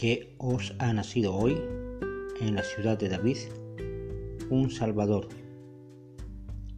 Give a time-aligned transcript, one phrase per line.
[0.00, 1.60] que os ha nacido hoy
[2.40, 3.36] en la ciudad de David
[4.48, 5.28] un Salvador,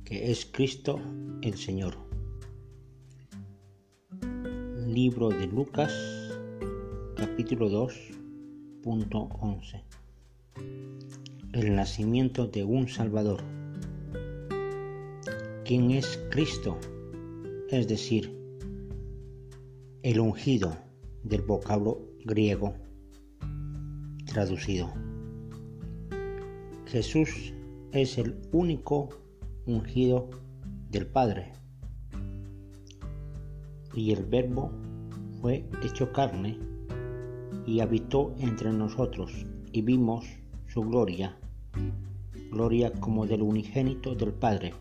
[0.04, 1.01] que es Cristo
[1.40, 1.94] el Señor.
[4.88, 5.94] Libro de Lucas,
[7.15, 7.94] capítulo 2,
[8.83, 9.84] punto 11.
[11.52, 13.40] El nacimiento de un Salvador.
[15.65, 16.77] ¿Quién es Cristo?
[17.69, 18.37] Es decir,
[20.02, 20.77] el ungido
[21.23, 22.75] del vocablo griego
[24.33, 24.91] traducido.
[26.87, 27.53] Jesús
[27.93, 29.11] es el único
[29.67, 30.31] ungido
[30.91, 31.53] del Padre.
[33.95, 34.73] Y el Verbo
[35.41, 36.59] fue hecho carne
[37.67, 40.25] y habitó entre nosotros y vimos
[40.67, 41.37] su gloria,
[42.51, 44.73] gloria como del unigénito del Padre,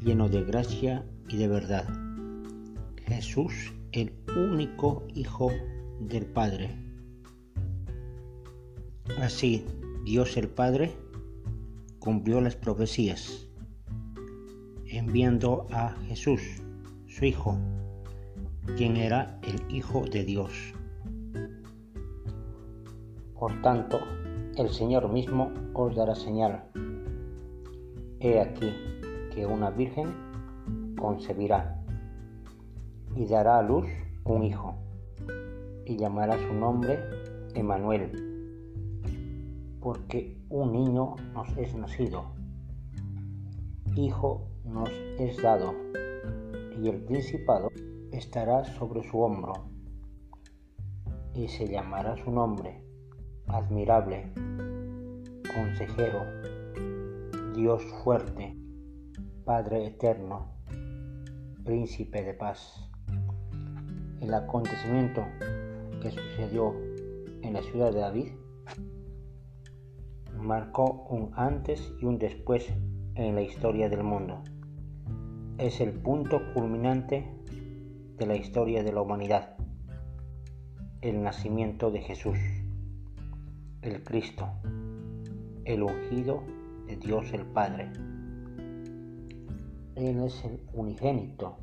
[0.00, 1.88] lleno de gracia y de verdad.
[3.06, 5.50] Jesús, el único Hijo
[6.00, 6.85] del Padre
[9.20, 9.64] Así,
[10.04, 10.92] Dios el Padre
[11.98, 13.48] cumplió las profecías,
[14.84, 16.42] enviando a Jesús,
[17.06, 17.56] su Hijo,
[18.76, 20.52] quien era el Hijo de Dios.
[23.38, 24.00] Por tanto,
[24.58, 26.64] el Señor mismo os dará señal.
[28.20, 28.70] He aquí
[29.34, 30.14] que una virgen
[30.98, 31.82] concebirá
[33.16, 33.86] y dará a luz
[34.24, 34.74] un hijo,
[35.86, 37.00] y llamará su nombre
[37.54, 38.25] Emanuel
[39.86, 42.24] porque un niño nos es nacido,
[43.94, 45.76] hijo nos es dado,
[46.82, 47.70] y el principado
[48.10, 49.52] estará sobre su hombro,
[51.34, 52.82] y se llamará su nombre,
[53.46, 54.32] admirable,
[55.54, 56.24] consejero,
[57.54, 58.56] Dios fuerte,
[59.44, 60.48] Padre eterno,
[61.62, 62.90] príncipe de paz.
[64.20, 65.24] El acontecimiento
[66.02, 66.74] que sucedió
[67.42, 68.32] en la ciudad de David
[70.46, 72.72] marcó un antes y un después
[73.16, 74.42] en la historia del mundo.
[75.58, 77.28] Es el punto culminante
[78.16, 79.56] de la historia de la humanidad,
[81.00, 82.38] el nacimiento de Jesús,
[83.82, 84.48] el Cristo,
[85.64, 86.44] el ungido
[86.86, 87.90] de Dios el Padre.
[89.96, 91.56] Él es el unigénito,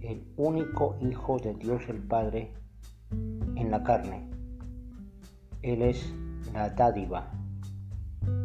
[0.00, 2.52] el único Hijo de Dios el Padre
[3.54, 4.28] en la carne.
[5.62, 6.12] Él es
[6.52, 7.30] la dádiva.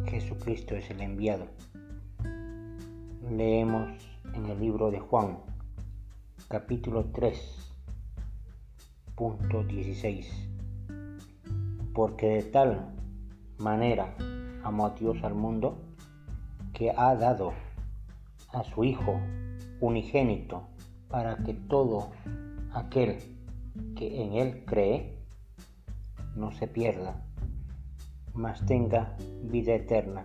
[0.06, 1.46] Jesucristo es el enviado.
[3.30, 3.90] Leemos
[4.32, 5.38] en el libro de Juan,
[6.48, 7.74] capítulo 3,
[9.14, 10.48] punto 16.
[11.92, 12.94] Porque de tal
[13.58, 14.14] manera
[14.64, 15.78] amó a Dios al mundo
[16.72, 17.52] que ha dado
[18.52, 19.20] a su Hijo
[19.80, 20.62] unigénito
[21.08, 22.10] para que todo
[22.72, 23.18] aquel
[23.96, 25.18] que en Él cree
[26.34, 27.27] no se pierda,
[28.38, 30.24] mas tenga vida eterna.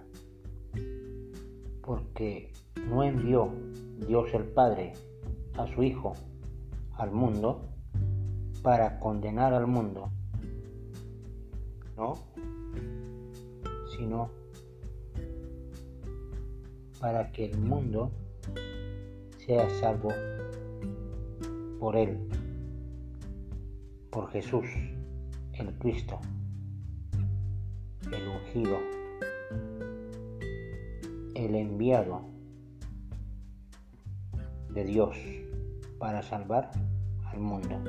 [1.81, 2.53] Porque
[2.87, 3.49] no envió
[4.07, 4.93] Dios el Padre
[5.57, 6.13] a su Hijo
[6.95, 7.69] al mundo
[8.61, 10.11] para condenar al mundo,
[11.97, 12.13] no,
[13.97, 14.29] sino
[16.99, 18.11] para que el mundo
[19.43, 20.09] sea salvo
[21.79, 22.29] por Él,
[24.11, 24.67] por Jesús,
[25.53, 26.19] el Cristo
[28.15, 28.79] el ungido,
[31.35, 32.21] el enviado
[34.69, 35.17] de Dios
[35.97, 36.71] para salvar
[37.25, 37.79] al mundo.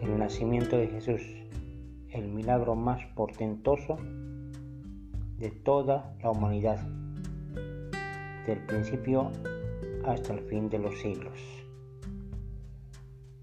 [0.00, 1.22] El nacimiento de Jesús,
[2.10, 3.96] el milagro más portentoso
[5.38, 6.78] de toda la humanidad,
[8.46, 9.30] del principio
[10.04, 11.38] hasta el fin de los siglos.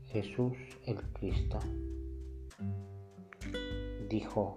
[0.05, 0.53] Jesús
[0.85, 1.59] el Cristo
[4.11, 4.53] dijo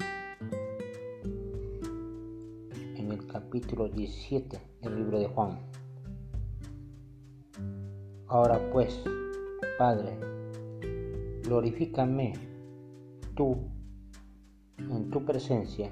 [2.96, 5.60] en el capítulo 17 del libro de Juan.
[8.26, 9.00] Ahora pues,
[9.78, 10.18] Padre,
[11.44, 12.32] glorifícame
[13.36, 13.70] tú
[14.78, 15.88] en tu presencia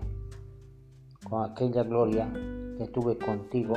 [1.23, 2.33] con aquella gloria
[2.79, 3.75] que tuve contigo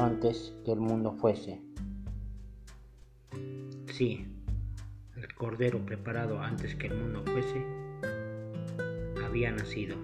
[0.00, 1.60] antes que el mundo fuese.
[3.92, 4.26] Sí,
[5.16, 7.77] el cordero preparado antes que el mundo fuese
[9.38, 9.96] había nacido,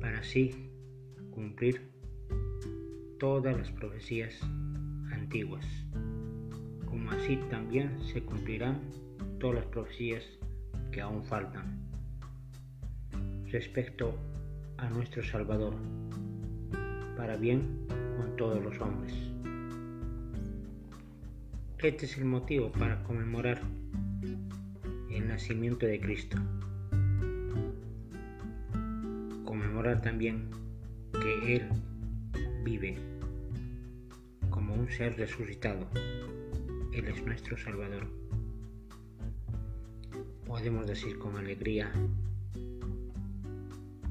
[0.00, 0.50] para así
[1.30, 1.92] cumplir
[3.20, 4.34] todas las profecías
[5.12, 5.64] antiguas,
[6.86, 8.80] como así también se cumplirán
[9.38, 10.24] todas las profecías
[10.90, 11.86] que aún faltan
[13.52, 14.18] respecto
[14.78, 15.76] a nuestro Salvador,
[17.16, 17.86] para bien
[18.16, 19.14] con todos los hombres.
[21.78, 23.62] Este es el motivo para conmemorar
[25.12, 26.38] el nacimiento de Cristo.
[29.82, 30.48] Conmemorar también
[31.20, 31.68] que Él
[32.62, 32.96] vive
[34.48, 35.88] como un ser resucitado.
[36.92, 38.06] Él es nuestro Salvador.
[40.46, 41.90] Podemos decir con alegría,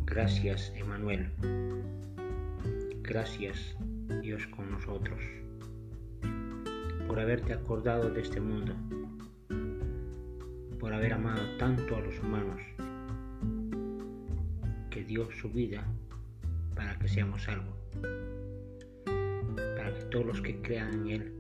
[0.06, 1.32] gracias Emanuel,
[3.02, 3.78] gracias
[4.22, 5.22] Dios con nosotros,
[7.08, 8.76] por haberte acordado de este mundo,
[10.82, 12.62] por haber amado tanto a los humanos,
[15.04, 15.86] dio su vida
[16.76, 17.78] para que seamos salvos,
[19.76, 21.34] para que todos los que crean en Él,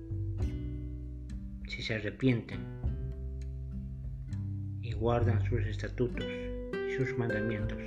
[1.68, 2.60] si se arrepienten
[4.81, 7.78] y guardan sus estatutos y sus mandamientos,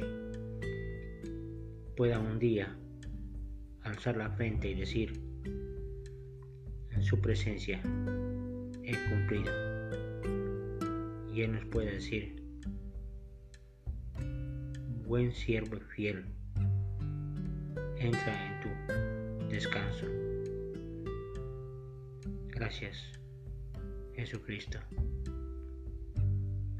[1.97, 2.76] puedan un día
[3.82, 5.21] alzar la frente y decir,
[6.91, 7.81] en su presencia
[8.82, 9.53] he cumplido.
[11.32, 12.44] Y Él nos puede decir,
[15.06, 16.24] buen siervo fiel,
[17.98, 20.06] entra en tu descanso.
[22.48, 23.12] Gracias,
[24.14, 24.78] Jesucristo.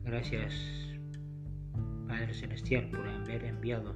[0.05, 0.55] Gracias,
[2.09, 3.95] Padre Celestial, por haber enviado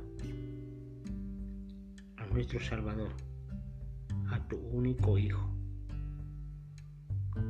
[2.16, 3.12] a nuestro Salvador,
[4.30, 5.50] a tu único Hijo.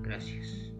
[0.02, 0.77] Gracias.